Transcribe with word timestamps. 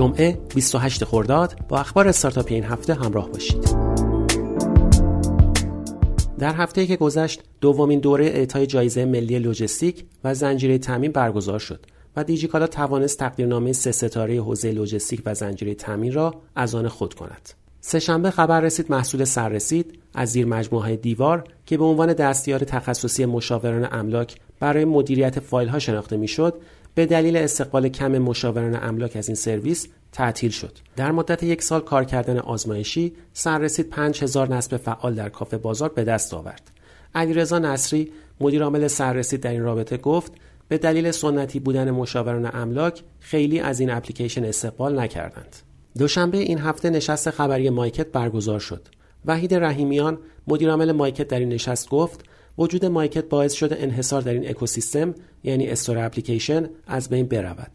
جمعه 0.00 0.38
28 0.54 1.04
خرداد 1.04 1.58
با 1.68 1.78
اخبار 1.78 2.08
استارتاپی 2.08 2.54
این 2.54 2.64
هفته 2.64 2.94
همراه 2.94 3.30
باشید. 3.30 3.64
در 6.38 6.54
هفته 6.54 6.86
که 6.86 6.96
گذشت 6.96 7.42
دومین 7.60 8.00
دوره 8.00 8.26
اعطای 8.26 8.66
جایزه 8.66 9.04
ملی 9.04 9.38
لوجستیک 9.38 10.04
و 10.24 10.34
زنجیره 10.34 10.78
تامین 10.78 11.12
برگزار 11.12 11.58
شد 11.58 11.86
و 12.16 12.24
دیجیکالا 12.24 12.66
توانست 12.66 13.18
تقدیرنامه 13.18 13.72
سه 13.72 13.92
ستاره 13.92 14.40
حوزه 14.40 14.72
لوجستیک 14.72 15.22
و 15.26 15.34
زنجیره 15.34 15.74
تامین 15.74 16.12
را 16.12 16.34
از 16.56 16.74
آن 16.74 16.88
خود 16.88 17.14
کند. 17.14 17.50
سهشنبه 17.80 18.30
خبر 18.30 18.60
رسید 18.60 18.90
محصول 18.90 19.24
سررسید 19.24 19.98
از 20.14 20.28
زیر 20.28 20.46
مجموعه 20.46 20.96
دیوار 20.96 21.44
که 21.66 21.78
به 21.78 21.84
عنوان 21.84 22.12
دستیار 22.12 22.60
تخصصی 22.60 23.24
مشاوران 23.24 23.88
املاک 23.92 24.36
برای 24.60 24.84
مدیریت 24.84 25.40
فایل 25.40 25.68
ها 25.68 25.78
شناخته 25.78 26.16
می‌شد 26.16 26.54
به 26.94 27.06
دلیل 27.06 27.36
استقبال 27.36 27.88
کم 27.88 28.18
مشاوران 28.18 28.78
املاک 28.82 29.16
از 29.16 29.28
این 29.28 29.34
سرویس 29.34 29.86
تعطیل 30.12 30.50
شد. 30.50 30.78
در 30.96 31.12
مدت 31.12 31.42
یک 31.42 31.62
سال 31.62 31.80
کار 31.80 32.04
کردن 32.04 32.38
آزمایشی 32.38 33.12
سررسید 33.32 33.88
5000 33.88 34.54
نصب 34.54 34.76
فعال 34.76 35.14
در 35.14 35.28
کافه 35.28 35.56
بازار 35.56 35.88
به 35.88 36.04
دست 36.04 36.34
آورد. 36.34 36.70
علیرضا 37.14 37.58
نصری 37.58 38.12
مدیر 38.40 38.62
عامل 38.62 38.86
سررسید 38.86 39.40
در 39.40 39.50
این 39.50 39.62
رابطه 39.62 39.96
گفت 39.96 40.32
به 40.68 40.78
دلیل 40.78 41.10
سنتی 41.10 41.60
بودن 41.60 41.90
مشاوران 41.90 42.50
املاک 42.52 43.02
خیلی 43.20 43.60
از 43.60 43.80
این 43.80 43.90
اپلیکیشن 43.90 44.44
استقبال 44.44 45.00
نکردند. 45.00 45.56
دوشنبه 45.98 46.38
این 46.38 46.58
هفته 46.58 46.90
نشست 46.90 47.30
خبری 47.30 47.70
مایکت 47.70 48.06
برگزار 48.06 48.60
شد. 48.60 48.88
وحید 49.26 49.54
رحیمیان 49.54 50.18
مدیرعامل 50.46 50.92
مایکت 50.92 51.28
در 51.28 51.38
این 51.38 51.48
نشست 51.48 51.88
گفت 51.88 52.24
وجود 52.60 52.84
مایکت 52.84 53.24
باعث 53.24 53.52
شده 53.52 53.76
انحصار 53.78 54.22
در 54.22 54.32
این 54.32 54.48
اکوسیستم 54.48 55.14
یعنی 55.44 55.68
استور 55.68 55.98
اپلیکیشن 55.98 56.68
از 56.86 57.08
بین 57.08 57.26
برود. 57.26 57.70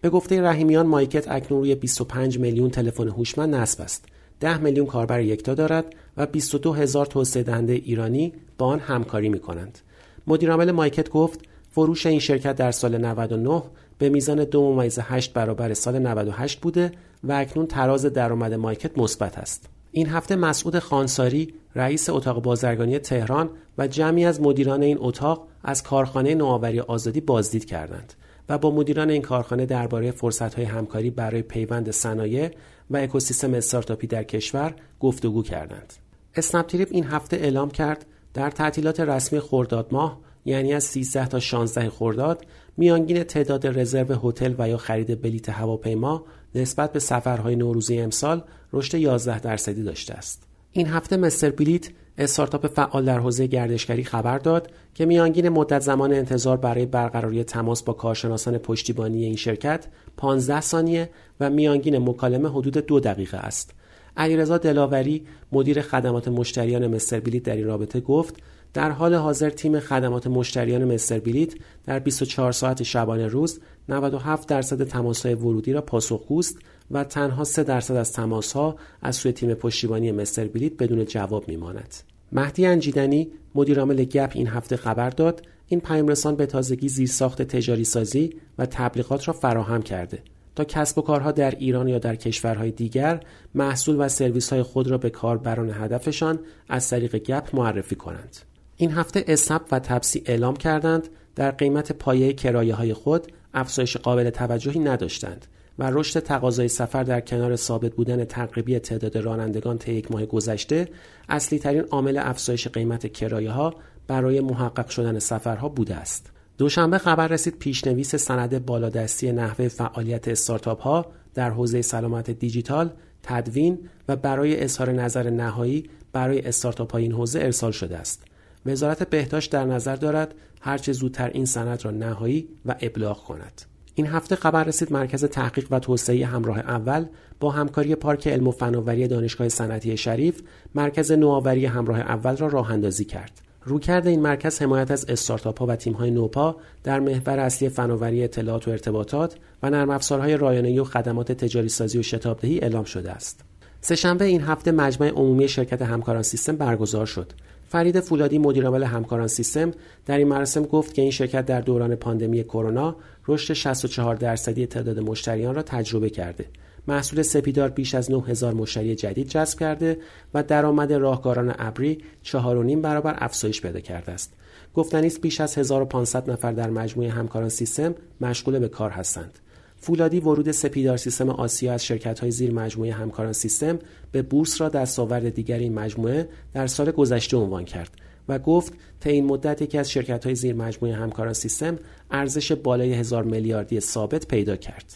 به 0.00 0.10
گفته 0.10 0.42
رحیمیان 0.42 0.86
مایکت 0.86 1.28
اکنون 1.28 1.60
روی 1.60 1.74
25 1.74 2.38
میلیون 2.38 2.70
تلفن 2.70 3.08
هوشمند 3.08 3.54
نصب 3.54 3.80
است. 3.80 4.04
10 4.40 4.58
میلیون 4.58 4.86
کاربر 4.86 5.20
یکتا 5.20 5.54
دارد 5.54 5.84
و 6.16 6.26
22 6.26 6.72
هزار 6.72 7.06
توسعه 7.06 7.42
دهنده 7.42 7.72
ایرانی 7.72 8.32
با 8.58 8.66
آن 8.66 8.78
همکاری 8.78 9.28
می 9.28 9.38
کنند. 9.38 9.78
مدیرعامل 10.26 10.70
مایکت 10.70 11.10
گفت 11.10 11.40
فروش 11.70 12.06
این 12.06 12.18
شرکت 12.18 12.56
در 12.56 12.70
سال 12.70 12.98
99 12.98 13.62
به 13.98 14.08
میزان 14.08 14.44
2.8 14.44 15.28
برابر 15.28 15.74
سال 15.74 15.98
98 15.98 16.60
بوده 16.60 16.92
و 17.24 17.32
اکنون 17.32 17.66
تراز 17.66 18.06
درآمد 18.06 18.54
مایکت 18.54 18.98
مثبت 18.98 19.38
است. 19.38 19.68
این 19.92 20.06
هفته 20.08 20.36
مسعود 20.36 20.78
خانساری 20.78 21.54
رئیس 21.74 22.10
اتاق 22.10 22.42
بازرگانی 22.42 22.98
تهران 22.98 23.50
و 23.78 23.86
جمعی 23.86 24.24
از 24.24 24.40
مدیران 24.40 24.82
این 24.82 24.96
اتاق 25.00 25.48
از 25.64 25.82
کارخانه 25.82 26.34
نوآوری 26.34 26.80
آزادی 26.80 27.20
بازدید 27.20 27.64
کردند 27.64 28.14
و 28.48 28.58
با 28.58 28.70
مدیران 28.70 29.10
این 29.10 29.22
کارخانه 29.22 29.66
درباره 29.66 30.10
فرصت‌های 30.10 30.64
همکاری 30.64 31.10
برای 31.10 31.42
پیوند 31.42 31.90
صنایع 31.90 32.50
و 32.90 32.96
اکوسیستم 32.96 33.54
استارتاپی 33.54 34.06
در 34.06 34.22
کشور 34.22 34.74
گفتگو 35.00 35.42
کردند. 35.42 35.92
اسنپ 36.34 36.66
تریپ 36.66 36.88
این 36.90 37.04
هفته 37.04 37.36
اعلام 37.36 37.70
کرد 37.70 38.06
در 38.34 38.50
تعطیلات 38.50 39.00
رسمی 39.00 39.40
خرداد 39.40 39.88
ماه 39.90 40.20
یعنی 40.44 40.74
از 40.74 40.84
13 40.84 41.26
تا 41.26 41.40
16 41.40 41.90
خرداد 41.90 42.46
میانگین 42.76 43.24
تعداد 43.24 43.66
رزرو 43.66 44.28
هتل 44.28 44.54
و 44.58 44.68
یا 44.68 44.76
خرید 44.76 45.22
بلیت 45.22 45.48
هواپیما 45.48 46.24
نسبت 46.54 46.92
به 46.92 46.98
سفرهای 46.98 47.56
نوروزی 47.56 47.98
امسال 47.98 48.42
رشد 48.72 48.94
11 48.94 49.40
درصدی 49.40 49.82
داشته 49.82 50.14
است. 50.14 50.42
این 50.72 50.86
هفته 50.86 51.16
مستر 51.16 51.50
بلیت 51.50 51.88
استارتاپ 52.18 52.66
فعال 52.66 53.04
در 53.04 53.18
حوزه 53.18 53.46
گردشگری 53.46 54.04
خبر 54.04 54.38
داد 54.38 54.70
که 54.94 55.06
میانگین 55.06 55.48
مدت 55.48 55.80
زمان 55.80 56.12
انتظار 56.12 56.56
برای 56.56 56.86
برقراری 56.86 57.44
تماس 57.44 57.82
با 57.82 57.92
کارشناسان 57.92 58.58
پشتیبانی 58.58 59.24
این 59.24 59.36
شرکت 59.36 59.86
15 60.16 60.60
ثانیه 60.60 61.10
و 61.40 61.50
میانگین 61.50 61.98
مکالمه 61.98 62.48
حدود 62.48 62.78
دو 62.78 63.00
دقیقه 63.00 63.36
است. 63.36 63.74
علیرضا 64.20 64.58
دلاوری 64.58 65.26
مدیر 65.52 65.82
خدمات 65.82 66.28
مشتریان 66.28 66.86
مستر 66.86 67.20
بلیت 67.20 67.42
در 67.42 67.56
این 67.56 67.66
رابطه 67.66 68.00
گفت 68.00 68.34
در 68.74 68.90
حال 68.90 69.14
حاضر 69.14 69.50
تیم 69.50 69.80
خدمات 69.80 70.26
مشتریان 70.26 70.84
مستر 70.84 71.18
بلیت 71.18 71.54
در 71.86 71.98
24 71.98 72.52
ساعت 72.52 72.82
شبانه 72.82 73.26
روز 73.26 73.60
97 73.88 74.48
درصد 74.48 74.84
تماسهای 74.84 75.34
ورودی 75.34 75.72
را 75.72 75.80
پاسخگوست 75.80 76.58
و 76.90 77.04
تنها 77.04 77.44
3 77.44 77.64
درصد 77.64 77.94
از 77.94 78.12
تماسها 78.12 78.76
از 79.02 79.16
سوی 79.16 79.32
تیم 79.32 79.54
پشتیبانی 79.54 80.12
مستر 80.12 80.48
بلیت 80.48 80.72
بدون 80.76 81.04
جواب 81.04 81.48
میماند. 81.48 81.94
مهدی 82.32 82.66
انجیدنی 82.66 83.30
مدیرعامل 83.54 84.04
گپ 84.04 84.30
این 84.34 84.46
هفته 84.46 84.76
خبر 84.76 85.10
داد 85.10 85.46
این 85.66 85.80
پیامرسان 85.80 86.36
به 86.36 86.46
تازگی 86.46 86.88
زیرساخت 86.88 87.42
تجاری 87.42 87.84
سازی 87.84 88.34
و 88.58 88.66
تبلیغات 88.66 89.28
را 89.28 89.34
فراهم 89.34 89.82
کرده 89.82 90.22
تا 90.60 90.64
کسب 90.64 90.98
و 90.98 91.02
کارها 91.02 91.32
در 91.32 91.50
ایران 91.50 91.88
یا 91.88 91.98
در 91.98 92.16
کشورهای 92.16 92.70
دیگر 92.70 93.20
محصول 93.54 93.96
و 93.98 94.08
سرویس 94.08 94.52
های 94.52 94.62
خود 94.62 94.88
را 94.88 94.98
به 94.98 95.10
کاربران 95.10 95.70
هدفشان 95.70 96.38
از 96.68 96.90
طریق 96.90 97.16
گپ 97.16 97.56
معرفی 97.56 97.94
کنند. 97.94 98.36
این 98.76 98.92
هفته 98.92 99.24
اسنپ 99.28 99.62
و 99.72 99.78
تبسی 99.78 100.22
اعلام 100.26 100.56
کردند 100.56 101.08
در 101.34 101.50
قیمت 101.50 101.92
پایه 101.92 102.32
کرایه 102.32 102.74
های 102.74 102.94
خود 102.94 103.32
افزایش 103.54 103.96
قابل 103.96 104.30
توجهی 104.30 104.80
نداشتند 104.80 105.46
و 105.78 105.90
رشد 105.90 106.20
تقاضای 106.20 106.68
سفر 106.68 107.02
در 107.02 107.20
کنار 107.20 107.56
ثابت 107.56 107.92
بودن 107.92 108.24
تقریبی 108.24 108.78
تعداد 108.78 109.18
رانندگان 109.18 109.78
طی 109.78 109.92
یک 109.92 110.12
ماه 110.12 110.26
گذشته 110.26 110.88
اصلی 111.28 111.58
ترین 111.58 111.84
عامل 111.90 112.18
افزایش 112.18 112.68
قیمت 112.68 113.12
کرایه 113.12 113.50
ها 113.50 113.74
برای 114.06 114.40
محقق 114.40 114.88
شدن 114.88 115.18
سفرها 115.18 115.68
بوده 115.68 115.94
است. 115.94 116.30
دوشنبه 116.60 116.98
خبر 116.98 117.28
رسید 117.28 117.58
پیشنویس 117.58 118.16
سند 118.16 118.66
بالادستی 118.66 119.32
نحوه 119.32 119.68
فعالیت 119.68 120.28
استارتاپ 120.28 120.80
ها 120.80 121.06
در 121.34 121.50
حوزه 121.50 121.82
سلامت 121.82 122.30
دیجیتال 122.30 122.90
تدوین 123.22 123.78
و 124.08 124.16
برای 124.16 124.64
اظهار 124.64 124.92
نظر 124.92 125.30
نهایی 125.30 125.90
برای 126.12 126.40
استارتاپ 126.40 126.92
های 126.92 127.02
این 127.02 127.12
حوزه 127.12 127.40
ارسال 127.40 127.70
شده 127.70 127.96
است. 127.98 128.22
وزارت 128.66 129.10
بهداشت 129.10 129.52
در 129.52 129.64
نظر 129.64 129.96
دارد 129.96 130.34
هرچه 130.60 130.92
زودتر 130.92 131.30
این 131.34 131.44
سند 131.44 131.84
را 131.84 131.90
نهایی 131.90 132.48
و 132.66 132.74
ابلاغ 132.80 133.24
کند. 133.24 133.62
این 133.94 134.06
هفته 134.06 134.36
خبر 134.36 134.64
رسید 134.64 134.92
مرکز 134.92 135.24
تحقیق 135.24 135.66
و 135.70 135.78
توسعه 135.78 136.26
همراه 136.26 136.58
اول 136.58 137.06
با 137.40 137.50
همکاری 137.50 137.94
پارک 137.94 138.28
علم 138.28 138.48
و 138.48 138.50
فناوری 138.50 139.08
دانشگاه 139.08 139.48
صنعتی 139.48 139.96
شریف 139.96 140.42
مرکز 140.74 141.12
نوآوری 141.12 141.66
همراه 141.66 142.00
اول 142.00 142.36
را 142.36 142.46
راه 142.46 142.72
اندازی 142.72 143.04
کرد. 143.04 143.49
رویکرد 143.64 144.06
این 144.06 144.20
مرکز 144.20 144.62
حمایت 144.62 144.90
از 144.90 145.04
استارتاپ 145.08 145.58
ها 145.58 145.66
و 145.66 145.76
تیم 145.76 145.92
های 145.92 146.10
نوپا 146.10 146.56
در 146.84 147.00
محور 147.00 147.38
اصلی 147.38 147.68
فناوری 147.68 148.24
اطلاعات 148.24 148.68
و 148.68 148.70
ارتباطات 148.70 149.36
و 149.62 149.70
نرم 149.70 149.90
افزارهای 149.90 150.36
رایانه‌ای 150.36 150.78
و 150.78 150.84
خدمات 150.84 151.32
تجاری 151.32 151.68
سازی 151.68 151.98
و 151.98 152.02
شتابدهی 152.02 152.58
اعلام 152.58 152.84
شده 152.84 153.10
است. 153.10 153.40
سهشنبه 153.80 154.24
این 154.24 154.40
هفته 154.40 154.72
مجمع 154.72 155.08
عمومی 155.08 155.48
شرکت 155.48 155.82
همکاران 155.82 156.22
سیستم 156.22 156.56
برگزار 156.56 157.06
شد. 157.06 157.32
فرید 157.68 158.00
فولادی 158.00 158.38
مدیرعامل 158.38 158.82
همکاران 158.82 159.26
سیستم 159.26 159.72
در 160.06 160.18
این 160.18 160.28
مراسم 160.28 160.62
گفت 160.62 160.94
که 160.94 161.02
این 161.02 161.10
شرکت 161.10 161.46
در 161.46 161.60
دوران 161.60 161.94
پاندمی 161.94 162.44
کرونا 162.44 162.96
رشد 163.28 163.54
64 163.54 164.14
درصدی 164.14 164.66
تعداد 164.66 164.98
مشتریان 164.98 165.54
را 165.54 165.62
تجربه 165.62 166.10
کرده. 166.10 166.44
محصول 166.86 167.22
سپیدار 167.22 167.68
بیش 167.68 167.94
از 167.94 168.10
9000 168.10 168.54
مشتری 168.54 168.94
جدید 168.94 169.28
جذب 169.28 169.58
کرده 169.58 169.98
و 170.34 170.42
درآمد 170.42 170.92
راهکاران 170.92 171.54
ابری 171.58 171.98
4.5 172.24 172.36
برابر 172.76 173.14
افزایش 173.18 173.60
پیدا 173.60 173.80
کرده 173.80 174.12
است. 174.12 174.32
گفتنی 174.74 175.06
است 175.06 175.20
بیش 175.20 175.40
از 175.40 175.58
1500 175.58 176.30
نفر 176.30 176.52
در 176.52 176.70
مجموعه 176.70 177.10
همکاران 177.10 177.48
سیستم 177.48 177.94
مشغول 178.20 178.58
به 178.58 178.68
کار 178.68 178.90
هستند. 178.90 179.38
فولادی 179.76 180.20
ورود 180.20 180.50
سپیدار 180.50 180.96
سیستم 180.96 181.30
آسیا 181.30 181.72
از 181.72 181.84
شرکت 181.84 182.20
های 182.20 182.30
زیر 182.30 182.52
مجموعه 182.52 182.92
همکاران 182.92 183.32
سیستم 183.32 183.78
به 184.12 184.22
بورس 184.22 184.60
را 184.60 184.68
دستاورد 184.68 185.34
دیگر 185.34 185.58
این 185.58 185.74
مجموعه 185.74 186.28
در 186.54 186.66
سال 186.66 186.90
گذشته 186.90 187.36
عنوان 187.36 187.64
کرد 187.64 187.90
و 188.28 188.38
گفت 188.38 188.72
تا 189.00 189.10
این 189.10 189.24
مدت 189.24 189.62
یکی 189.62 189.78
از 189.78 189.90
شرکت 189.90 190.24
های 190.24 190.34
زیر 190.34 190.54
مجموعه 190.54 190.94
همکاران 190.94 191.32
سیستم 191.32 191.78
ارزش 192.10 192.52
بالای 192.52 192.92
هزار 192.92 193.24
میلیاردی 193.24 193.80
ثابت 193.80 194.26
پیدا 194.26 194.56
کرد. 194.56 194.92